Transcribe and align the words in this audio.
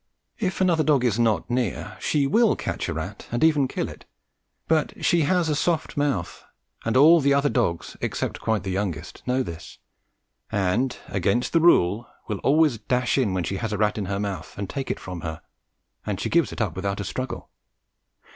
If 0.39 0.59
another 0.61 0.83
dog 0.83 1.05
is 1.05 1.19
not 1.19 1.47
near 1.47 1.95
she 2.01 2.25
will 2.25 2.55
catch 2.55 2.89
a 2.89 2.93
rat 2.95 3.27
and 3.31 3.43
even 3.43 3.67
kill 3.67 3.87
it; 3.87 4.03
but 4.67 5.05
she 5.05 5.21
has 5.29 5.47
a 5.47 5.55
soft 5.55 5.95
mouth, 5.95 6.43
and 6.83 6.97
all 6.97 7.21
the 7.21 7.35
other 7.35 7.49
dogs, 7.49 7.97
except 8.01 8.41
quite 8.41 8.63
the 8.63 8.71
youngest, 8.71 9.21
know 9.27 9.43
this, 9.43 9.77
and, 10.51 10.97
against 11.07 11.53
the 11.53 11.61
rule, 11.61 12.07
will 12.27 12.39
always 12.39 12.79
dash 12.79 13.15
in 13.19 13.35
when 13.35 13.43
she 13.43 13.57
has 13.57 13.71
a 13.71 13.77
rat 13.77 13.99
in 13.99 14.05
her 14.05 14.19
mouth 14.19 14.57
and 14.57 14.71
take 14.71 14.89
it 14.89 14.99
from 14.99 15.21
her, 15.21 15.43
and 16.03 16.19
she 16.19 16.31
gives 16.31 16.51
it 16.51 16.61
up 16.61 16.75
without 16.75 16.99
a 16.99 17.03
struggle. 17.03 17.51